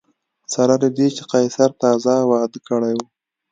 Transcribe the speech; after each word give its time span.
سره 0.53 0.73
له 0.81 0.89
دې 0.97 1.07
چې 1.15 1.23
قیصر 1.31 1.69
تازه 1.83 2.13
واده 2.31 2.59
کړی 2.67 2.93
و 2.97 2.99